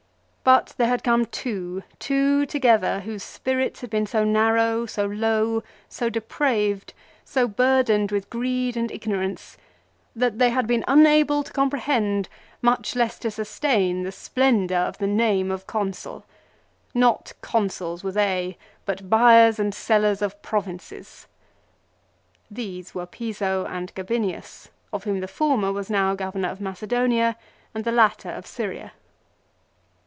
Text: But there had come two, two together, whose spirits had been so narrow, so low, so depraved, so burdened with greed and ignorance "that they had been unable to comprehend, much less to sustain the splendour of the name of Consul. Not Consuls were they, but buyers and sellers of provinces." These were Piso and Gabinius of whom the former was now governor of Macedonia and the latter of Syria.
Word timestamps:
But 0.43 0.73
there 0.77 0.87
had 0.87 1.03
come 1.03 1.27
two, 1.27 1.83
two 1.99 2.47
together, 2.47 3.01
whose 3.01 3.21
spirits 3.21 3.81
had 3.81 3.91
been 3.91 4.07
so 4.07 4.23
narrow, 4.23 4.87
so 4.87 5.05
low, 5.05 5.61
so 5.87 6.09
depraved, 6.09 6.95
so 7.23 7.47
burdened 7.47 8.11
with 8.11 8.27
greed 8.31 8.75
and 8.75 8.91
ignorance 8.91 9.55
"that 10.15 10.39
they 10.39 10.49
had 10.49 10.65
been 10.65 10.83
unable 10.87 11.43
to 11.43 11.53
comprehend, 11.53 12.27
much 12.59 12.95
less 12.95 13.19
to 13.19 13.29
sustain 13.29 14.01
the 14.01 14.11
splendour 14.11 14.79
of 14.79 14.97
the 14.97 15.05
name 15.05 15.51
of 15.51 15.67
Consul. 15.67 16.25
Not 16.95 17.33
Consuls 17.41 18.03
were 18.03 18.11
they, 18.11 18.57
but 18.83 19.11
buyers 19.11 19.59
and 19.59 19.75
sellers 19.75 20.23
of 20.23 20.41
provinces." 20.41 21.27
These 22.49 22.95
were 22.95 23.05
Piso 23.05 23.65
and 23.69 23.93
Gabinius 23.93 24.69
of 24.91 25.03
whom 25.03 25.19
the 25.19 25.27
former 25.27 25.71
was 25.71 25.91
now 25.91 26.15
governor 26.15 26.49
of 26.49 26.59
Macedonia 26.59 27.37
and 27.75 27.83
the 27.85 27.91
latter 27.91 28.31
of 28.31 28.47
Syria. 28.47 28.93